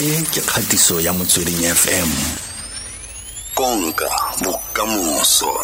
[0.00, 2.10] e ke kgatiso ya motsweding fm
[3.54, 4.10] konka
[4.42, 5.54] bokamoso.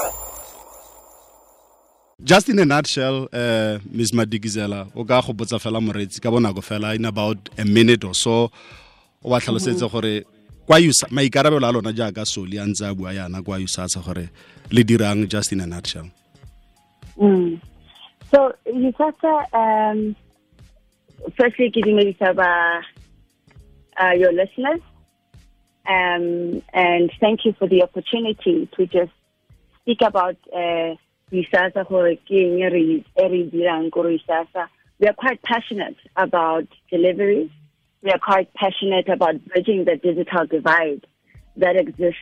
[2.22, 6.62] Just in a nutshell uh, ms madikizela o ka go botsa fela moretsi ka bonako
[6.62, 8.52] fela in about a minute or so.
[9.24, 10.24] O ba tlhalosetse gore
[10.64, 14.30] kwa usa maikarabelo a lona jaaka soli a ntse a bua yana kwa usatsa gore
[14.70, 16.06] le dirang just in a nutshell.
[17.18, 17.60] Mm.
[18.30, 20.14] So, usatsa um,
[21.36, 22.80] firstly, giving me uh,
[24.00, 24.80] uh, your listeners,
[25.86, 29.12] um, and thank you for the opportunity to just
[29.82, 30.94] speak about uh,
[35.00, 37.52] We are quite passionate about delivery.
[38.02, 41.06] We are quite passionate about bridging the digital divide
[41.56, 42.20] that exists.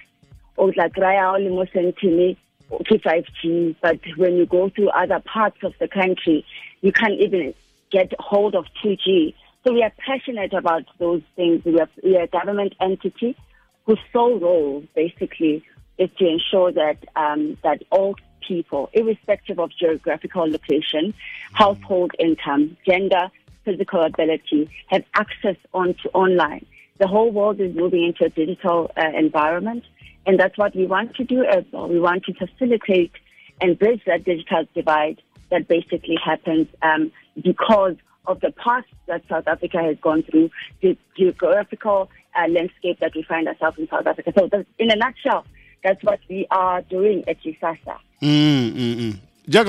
[2.71, 6.45] To 5G, but when you go to other parts of the country,
[6.83, 7.55] you can't even
[7.91, 9.35] get hold of 2G.
[9.69, 11.63] So we are passionate about those things.
[11.63, 13.37] We are, we are a government entity
[13.85, 15.63] whose sole role, basically,
[15.99, 21.13] is to ensure that um, that all people, irrespective of geographical location,
[21.53, 23.31] household income, gender,
[23.67, 26.65] physical ability, have access onto online.
[26.97, 29.85] The whole world is moving into a digital uh, environment.
[30.25, 31.89] And that's what we want to do as well.
[31.91, 33.13] We want to facilitate
[33.61, 37.97] and bridge that digital divide that basically happens um, because
[38.29, 43.23] of the past that South Africa has gone through, the geographical uh, landscape that we
[43.25, 44.33] find ourselves in South Africa.
[44.39, 44.49] So,
[44.79, 45.45] in a nutshell,
[45.83, 47.99] that's what we are doing at Gisasa.
[48.23, 49.19] Mm, mm, mm.
[49.47, 49.67] there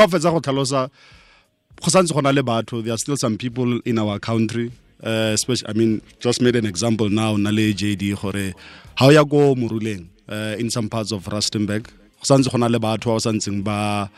[2.94, 4.72] are still some people in our country
[5.04, 8.54] uh, especially i mean just made an example now na le jd gore
[8.96, 12.80] ha o ya ko uh, in some parts of rustenburg go santse go na le
[12.80, 14.10] batho ba o santseng ba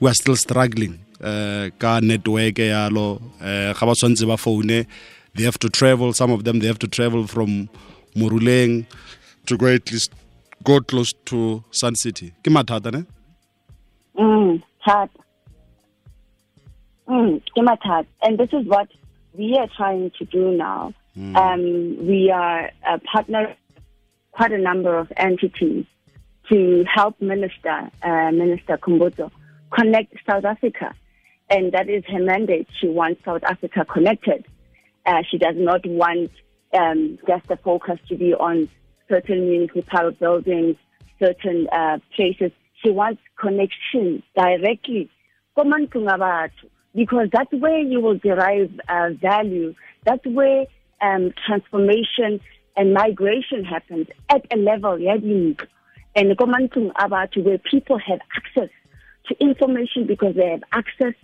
[0.00, 3.06] we are still struggling uh, ka network yalo
[3.40, 4.86] uh, ga ba tshwanetse ba phone
[5.34, 7.68] they have to travel some of them they have to travel from
[8.16, 8.86] moruleng
[9.46, 10.12] to go at least
[10.64, 13.02] go close to sun city ke mathata ne
[14.16, 15.10] Mm, hard.
[17.08, 17.42] Mm,
[17.82, 18.06] hard.
[18.22, 18.88] And this is what
[19.32, 20.94] we are trying to do now.
[21.18, 21.36] Mm.
[21.36, 23.56] Um, we are a partner
[24.32, 25.84] quite a number of entities
[26.48, 29.30] to help Minister uh, Minister Khumbudzo
[29.74, 30.94] connect South Africa,
[31.50, 32.68] and that is her mandate.
[32.80, 34.46] She wants South Africa connected.
[35.06, 36.30] Uh, she does not want
[36.78, 38.68] um, just the focus to be on
[39.08, 40.76] certain municipal buildings,
[41.18, 42.50] certain uh, places.
[42.82, 45.10] She wants connection directly.
[45.56, 49.74] Because that's where you will derive uh, value.
[50.04, 50.66] That's where
[51.00, 52.40] um, transformation
[52.76, 55.66] and migration happens at a level dintlo
[56.16, 58.70] and where people have access
[59.26, 61.14] to information because they have access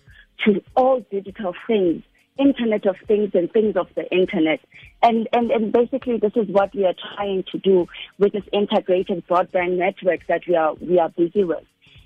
[0.45, 2.03] to all digital things
[2.39, 4.61] internet of things and things of the internet
[5.03, 7.87] and and and basically this is what we are trying to do
[8.19, 11.65] with this integrated broadband network that we are we are busy with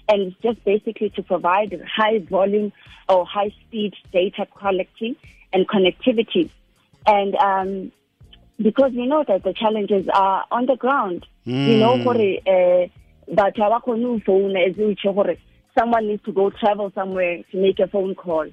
[0.09, 2.73] and it's just basically to provide high volume
[3.09, 5.17] or high speed data quality
[5.53, 6.51] and connectivity
[7.07, 7.93] and um,
[8.61, 11.27] because we know that the challenges are on the ground.
[11.47, 11.69] Mm.
[11.69, 12.05] You know,
[13.33, 13.57] but
[14.21, 14.77] phone as
[15.77, 18.47] someone needs to go travel somewhere to make a phone call.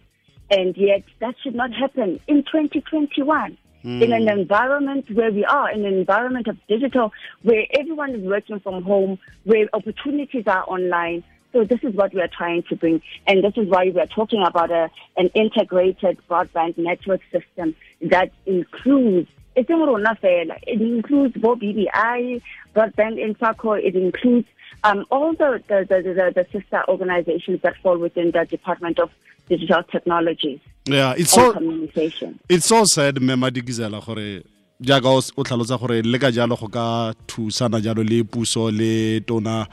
[0.49, 3.57] And yet that should not happen in 2021.
[3.83, 4.01] Mm.
[4.03, 7.11] In an environment where we are, in an environment of digital,
[7.41, 12.21] where everyone is working from home, where opportunities are online, so this is what we
[12.21, 16.19] are trying to bring, and this is why we are talking about a, an integrated
[16.29, 22.41] broadband network system that includes seng rona fela it includes bo BBI
[22.73, 24.47] broadband infraco it includes
[24.83, 29.09] um, all the the, the, the, the sister organizations that fall within the Department of
[29.49, 32.39] Digital Technologies yeah it's so communication.
[32.49, 34.43] it's so sad me madikizela gore
[34.81, 39.67] jaaka o tlhalotsa gore le ka jalo go ka thusana jalo le puso le tona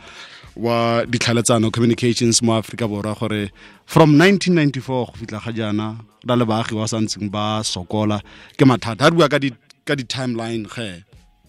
[0.56, 3.50] wa ditlhaletsano communications mo Africa borwa gore
[3.86, 5.96] from 1994 go fitla ga jana
[6.28, 8.20] ra le baagi wa santseng ba sokola
[8.58, 9.06] ke mathata.
[9.06, 9.52] A bua ka di
[9.86, 11.04] ka di-timeline ge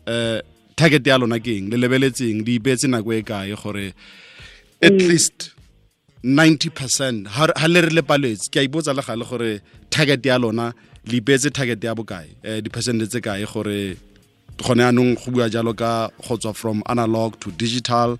[0.07, 0.39] uh,
[0.79, 1.67] target ya lona ke eng?
[1.71, 3.87] Le lebeletseng di ipeetse nako e kae gore
[4.81, 5.07] at mm.
[5.09, 5.51] least
[6.23, 9.51] 90 percent ha le re le paletse ke a ipotsa le gale gore
[9.89, 10.71] target ya lona
[11.09, 12.29] le ipeetse target ya bokae?
[12.47, 13.97] Um di-percent tse kae gore
[14.63, 18.15] gone anong go bua jalo ka go tswa from analog to digital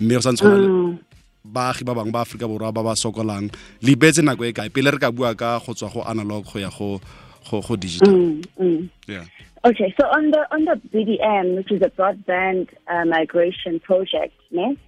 [0.00, 0.96] mme go santse gona
[1.44, 3.52] baagi ba bangwe ba aforika borwa ba ba sokolang
[3.84, 4.68] le ipeetse nako e kae?
[4.72, 7.00] Pele re ka bua ka go tswa go analog go ya go
[7.48, 8.12] go digital.
[8.12, 8.88] Mm, mm.
[9.08, 9.24] yeah
[9.64, 14.78] Okay, so on the on the BDM, which is a broadband uh, migration project, ne,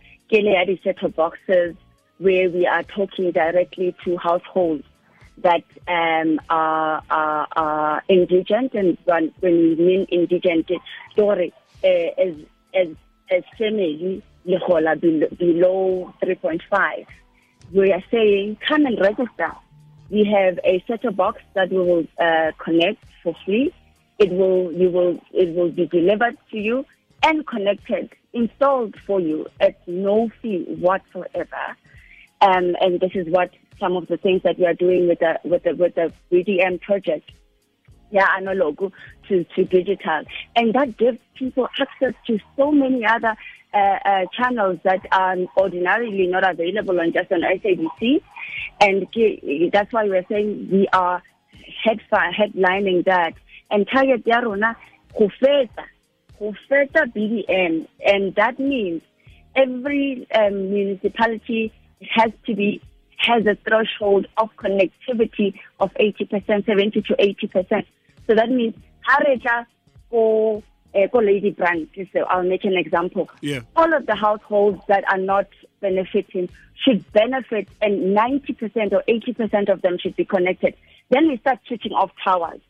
[0.85, 1.75] set of boxes
[2.19, 4.85] where we are talking directly to households
[5.39, 10.71] that um, are, are, are indigent, and when, when we mean indigent,
[11.13, 11.53] story
[11.83, 12.35] uh, as
[12.73, 12.89] as
[13.29, 17.07] as family below, below 3.5.
[17.73, 19.53] We are saying come and register.
[20.11, 23.73] We have a set-top box that we will uh, connect for free.
[24.21, 26.85] It will you will it will be delivered to you
[27.23, 31.77] and connected, installed for you at no fee whatsoever.
[32.43, 35.41] Um, and this is what some of the things that we are doing with the
[35.45, 37.33] with the with the BDM project.
[38.13, 38.93] Yeah, analog
[39.29, 40.25] to, to digital.
[40.57, 43.37] And that gives people access to so many other
[43.73, 48.21] uh, uh, channels that are ordinarily not available on just on SABC.
[48.81, 49.07] And
[49.73, 51.23] that's why we're saying we are
[51.85, 53.35] head headlining that.
[53.71, 54.77] And target yarona
[55.19, 55.85] go feta,
[56.39, 57.87] go feta BDM.
[58.05, 59.03] And that means
[59.55, 61.73] every um, municipality
[62.17, 62.83] has to be
[63.19, 67.85] has a threshold of connectivity of 80%, 70 to 80%.
[68.27, 68.75] So that means
[69.07, 69.67] Hareja
[70.11, 70.63] or
[70.95, 73.31] uh, Ladybrand, so I'll make an example.
[73.41, 73.61] Yeah.
[73.77, 75.47] All of the households that are not
[75.81, 76.49] benefiting
[76.85, 80.75] should benefit, and 90% or 80% of them should be connected.
[81.11, 82.61] Then we start switching off towers.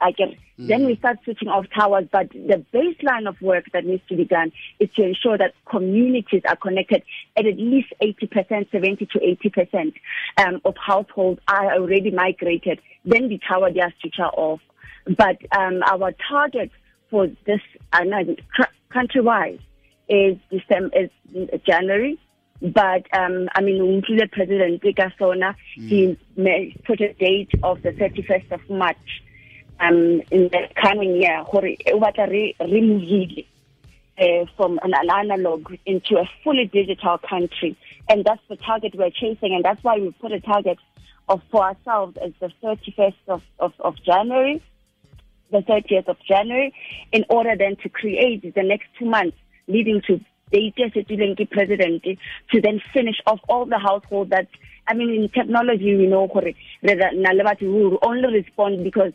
[0.00, 0.28] I get.
[0.58, 0.68] Mm.
[0.68, 4.24] Then we start switching off towers, but the baseline of work that needs to be
[4.24, 7.02] done is to ensure that communities are connected
[7.36, 9.92] at at least 80%, 70 to 80%
[10.38, 12.80] um, of households are already migrated.
[13.04, 14.60] Then the tower they are switched off.
[15.06, 16.70] But um, our target
[17.10, 17.60] for this
[17.92, 18.02] uh,
[18.92, 19.60] countrywide
[20.08, 21.10] is December, is
[21.66, 22.18] January.
[22.60, 25.88] But um, I mean, the President Gasona, mm.
[25.88, 26.18] he
[26.86, 28.96] put a date of the 31st of March
[29.80, 31.44] um, in the coming year.
[34.18, 37.76] Uh, from an analog into a fully digital country.
[38.08, 39.54] And that's the target we're chasing.
[39.54, 40.78] And that's why we put a target
[41.28, 44.62] of for ourselves as the 31st of, of, of January
[45.50, 46.74] the 30th of January
[47.12, 49.36] in order then to create the next two months
[49.68, 50.20] leading to
[50.52, 54.48] the Itesetulenki president to then finish off all the household that
[54.86, 59.12] I mean in technology we know gore we only respond because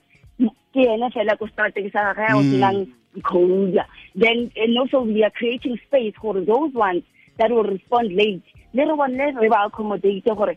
[0.73, 2.81] ke ena fela ko starting sa ga o tlang
[3.23, 3.79] code
[4.15, 7.03] then and also we are creating space for those ones
[7.37, 10.55] that will respond late le re one le re ba accommodate gore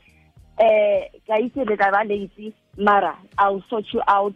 [0.58, 4.34] eh ka itse le ba late mara i'll sort you out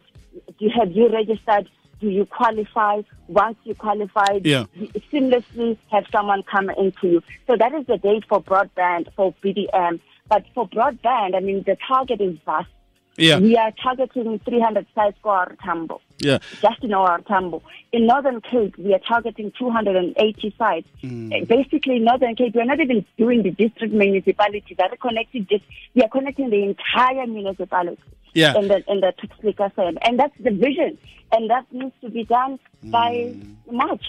[0.58, 1.68] do have you registered?
[2.00, 3.02] Do you qualify?
[3.26, 4.64] Once you qualified, yeah.
[5.12, 7.22] seamlessly have someone come into you.
[7.46, 10.00] So that is the date for broadband, for BDM.
[10.28, 12.68] But for broadband, I mean, the target is vast.
[13.18, 13.38] Yeah.
[13.40, 16.00] We are targeting 300 sites for OR Tambo.
[16.18, 16.38] Yeah.
[16.62, 17.62] Just in OR Tambo.
[17.92, 20.88] In Northern Cape, we are targeting 280 sites.
[21.02, 21.46] Mm.
[21.48, 25.48] Basically, Northern Cape, we're not even doing the district municipalities that are connected.
[25.48, 28.00] Just we are connecting the entire municipality
[28.34, 28.56] yeah.
[28.56, 29.98] in the in the.
[30.02, 30.98] And that's the vision.
[31.32, 33.56] And that needs to be done by mm.
[33.70, 34.04] March.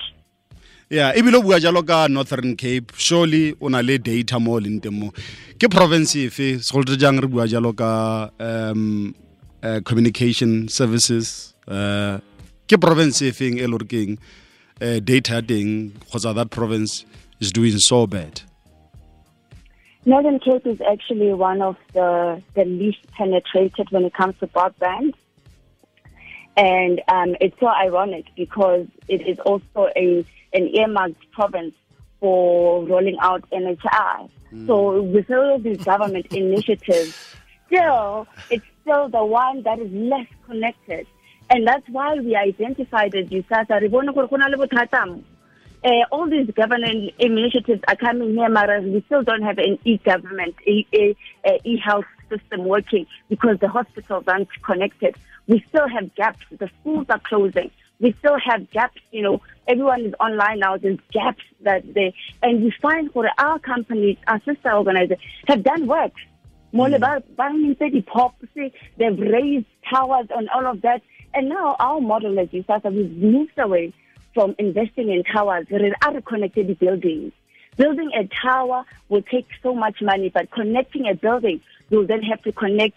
[0.90, 2.92] Yeah ebile o bua jalo ka northern cape.
[2.98, 5.12] Surely o na le data mo leng teng mo.
[5.60, 9.16] Ke province efe segolo jang re bua jalo ka um
[9.64, 11.54] uh, communication services?
[11.68, 12.20] Uh,
[12.68, 14.18] ke province efeng e le keng
[14.82, 17.06] uh, data teng kgotsa that province
[17.40, 18.42] is doing so bad?
[20.06, 25.14] Northern Cape is actually one of the, the least penetrated when it comes to broadband.
[26.60, 31.74] And um, it's so ironic because it is also a an earmarked province
[32.20, 34.30] for rolling out NHI.
[34.52, 34.68] Mm.
[34.68, 37.16] So with all of these government initiatives,
[37.68, 41.08] still, it's still the one that is less connected.
[41.50, 43.82] And that's why we identified as USAASA
[45.84, 48.82] uh, all these government initiatives are coming here, Mara.
[48.82, 55.16] We still don't have an e-government, e-health system working because the hospitals aren't connected.
[55.48, 56.46] We still have gaps.
[56.52, 57.72] The schools are closing.
[58.00, 59.02] We still have gaps.
[59.12, 60.78] You know, everyone is online now.
[60.78, 65.88] There's gaps that they, and we find for our companies, our sister organizations have done
[65.88, 66.14] work.
[66.74, 67.80] Mm.
[68.98, 71.02] They've raised towers and all of that.
[71.34, 73.94] And now our model, as you said, we've moved away
[74.34, 77.34] from investing in towers, there are connected buildings.
[77.78, 82.42] Building a tower will take so much money, but connecting a building, you'll then have
[82.44, 82.96] to connect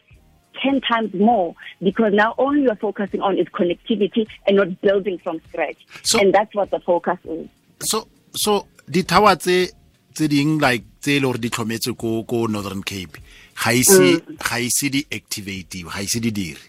[0.63, 5.41] 10 times more because now all you're focusing on is connectivity and not building from
[5.49, 5.77] scratch.
[6.03, 7.49] So, and that's what the focus is.
[7.81, 9.71] So, so the tower tse
[10.15, 13.19] tse ding like tse le gore di tlhometse ko ko Northern Cape
[13.55, 14.39] ga ise mm.
[14.39, 16.61] ga ise di activate ga ise di dire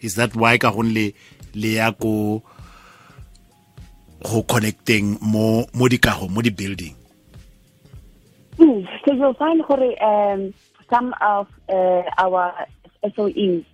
[0.00, 1.12] is that why ka gonne
[1.54, 2.42] le ya ko
[4.22, 6.94] go connecting mo mo dikago mo di building
[8.58, 10.52] mm, so you'll find gore um
[10.90, 12.52] some of uh, our
[13.04, 13.64] SOEs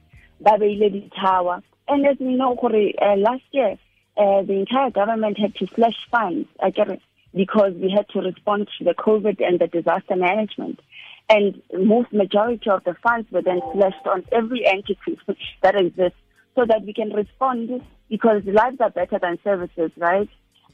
[0.41, 1.63] ba beile di-tower.
[1.89, 3.79] And as we know gore uh, last year
[4.17, 7.01] uh, the entire government had to slash funds akere
[7.35, 10.81] because we had to respond to the covid and the disaster management.
[11.29, 15.19] And most majority of the funds were then slashed on every entity
[15.63, 16.19] that exists
[16.57, 20.29] so that we can respond because lives are better than services right?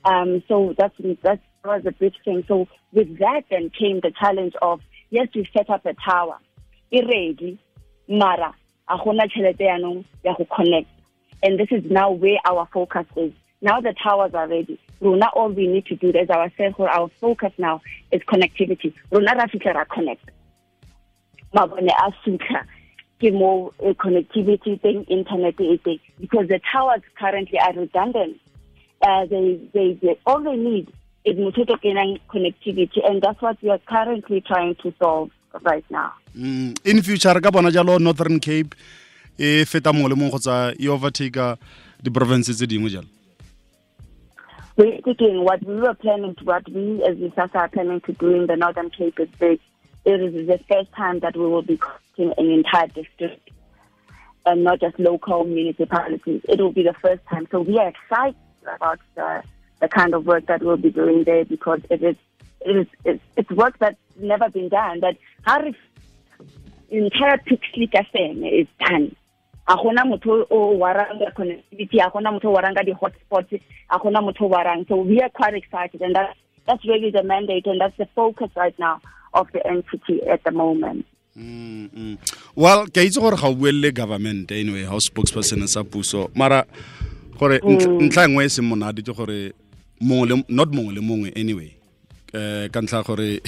[0.05, 2.45] Um, so that's that was a big thing.
[2.49, 6.39] So with that then came the challenge of yes we set up a tower
[6.91, 7.59] e
[8.09, 8.55] mara
[8.89, 10.89] yaanong ya connect.
[11.45, 13.33] And this is now where our focus is.
[13.61, 14.79] Now the towers are ready.
[15.01, 16.51] Rona all we need to do is our
[16.89, 18.95] our focus now is connectivity.
[19.11, 20.29] Rona ra fitlhe ra connect.
[21.55, 22.67] Mabone a sutlha
[23.23, 28.35] ke mo uh, connectivity thing internet e teng because the towers currently are redundant
[29.07, 30.91] uh, they, they, they all they need
[31.25, 35.31] is motho kenang connectivity and that's what we are currently trying to solve
[35.71, 36.75] right now mm.
[36.85, 38.75] in future ka bona jalo northern cape
[39.39, 41.49] e feta mongwe le mongwe kgotsa e overtake
[42.03, 43.11] di-province tse dingwe jalo
[44.77, 48.35] we're thinking what we were planning to, what we as USAASA are planning to do
[48.35, 49.61] in the Northern Cape is big.
[50.05, 53.51] It is the first time that we will be connecting an entire district
[54.45, 56.43] and not just local municipalities.
[56.49, 57.47] It will be the first time.
[57.51, 58.37] So we are excited
[58.75, 59.43] about the,
[59.81, 62.17] the kind of work that we'll be doing there because it is
[62.65, 65.01] it is it's, it's work that's never been done.
[65.01, 65.17] That
[65.47, 65.77] Harif
[66.91, 69.15] entire Pixley FM is done.
[69.69, 73.99] a gona motho o warang ka connectivity a gona motho o warang ka di-hotspots a
[73.99, 77.67] gona motho o warang so we are quite excited and that, that's really the mandate
[77.67, 79.01] and that's the focus right now
[79.35, 81.05] of the entity at the moment
[81.37, 82.17] Mm -hmm.
[82.57, 86.65] well ke itse gore ga o buelele government anyway ga o spokesperson sa puso mara
[87.39, 88.05] gore mm.
[88.05, 89.53] ntlha nngwe e seng monate ke gore
[90.49, 91.73] not mongwe le mongwe anyway
[92.37, 93.41] eh ka ntlha gore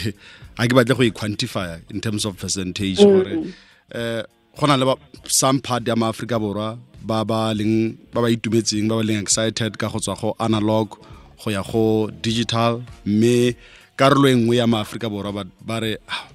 [0.57, 3.53] ga ke batle go e quantify in terms of percentage gore
[3.93, 4.23] eh
[4.57, 4.97] go na le
[5.29, 9.77] some part ya maaforika borwa ba ba leng ba ba itumetseng ba ba leng excited
[9.77, 10.89] ka go tswa go analog
[11.37, 13.53] go ya go digital mme
[13.97, 16.29] karolo nngwe ya maaforika borwa ba re ah,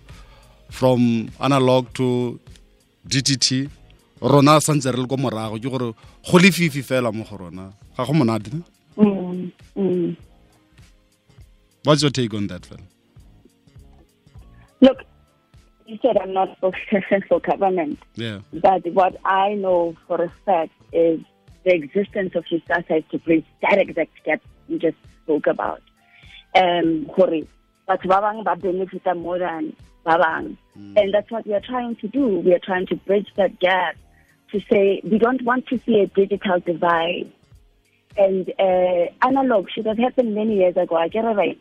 [0.69, 2.39] from analog to
[3.05, 3.69] dtt
[4.21, 5.93] rona santse re le ko morago ke gore
[6.31, 8.51] go le fifi fela mo go rona ga go monate
[8.97, 10.15] mm, mm.
[11.85, 12.83] what's your take on that fela
[14.81, 15.03] look
[15.89, 17.97] you said I'm not spokesperson for government.
[18.15, 18.39] Yeah.
[18.53, 21.19] But what I know for a fact is
[21.65, 25.81] the existence of USAASA is to bridge that exact gap you just spoke about.
[26.55, 27.09] Um,
[27.87, 29.75] but babang ba benefit more than
[30.05, 30.57] babang.
[30.77, 30.97] Mm.
[30.97, 32.39] And that's what we are trying to do.
[32.39, 33.95] We are trying to bridge that gap
[34.51, 37.31] to say we don't want to see a digital divide.
[38.17, 40.95] And uh, analog should have happened many years ago.
[40.95, 41.59] I get it right.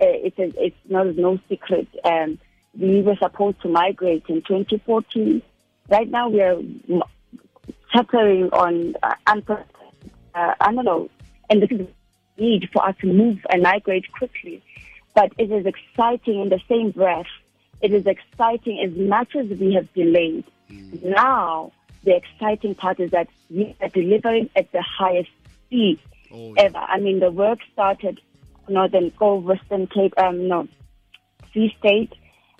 [0.00, 1.88] Uh, it's, a, it's not no secret.
[2.04, 2.38] Um,
[2.78, 5.42] we were supposed to migrate in 2014.
[5.88, 6.58] Right now, we are
[7.94, 9.14] suffering on uh,
[10.34, 11.10] uh, analog,
[11.48, 11.86] and this is
[12.36, 14.62] need for us to move and migrate quickly.
[15.14, 17.26] But it is exciting in the same breath.
[17.80, 20.44] It is exciting as much as we have delayed.
[20.70, 21.04] Mm.
[21.04, 21.72] Now,
[22.04, 25.30] the exciting part is that we are delivering at the highest
[25.66, 26.00] speed
[26.32, 26.62] oh, yeah.
[26.62, 26.78] ever.
[26.78, 28.20] I mean, the work started
[28.68, 30.68] Northern Go Western Cape, um, no,
[31.52, 32.12] Free State,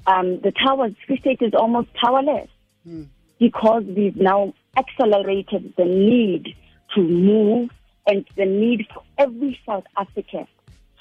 [0.07, 2.49] um, the towers, Free State is almost powerless
[2.87, 3.07] mm.
[3.39, 6.55] because we've now accelerated the need
[6.95, 7.71] to move
[8.07, 10.47] and the need for every South African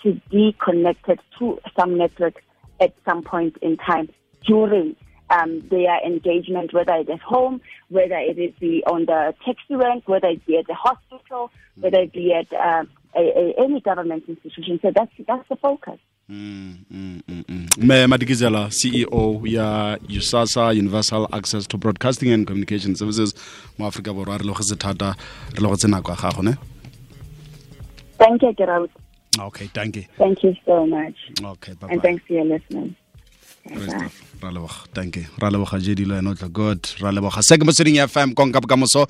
[0.04, 2.44] to be connected to some network
[2.80, 4.10] at some point in time
[4.46, 4.96] during
[5.30, 9.76] um, their engagement, whether it is at home, whether it is be on the taxi
[9.76, 12.84] rank, whether it be at the hospital, whether it be at uh,
[13.16, 14.80] a, a, any government institution.
[14.82, 16.00] So that's that's the focus.
[16.30, 17.44] Mm, mm, mm,
[17.78, 18.08] mm.
[18.08, 23.36] madikizela ceo ya usasa universal access to broadcasting and communication services
[23.78, 25.16] mo aforika borwa re logetse thata
[25.54, 26.56] re logetse nako ya gago ne
[28.24, 28.90] thank you Gerald.
[29.48, 30.06] okay thank you.
[30.18, 31.18] Thank you so much.
[31.54, 32.96] Okay bye and thanks for your listening.
[34.44, 36.82] Ra leboga thank you ra leboga jedilo ene o tla good.
[37.02, 39.08] Ra leboga se ke mo seding fm konka bokamoso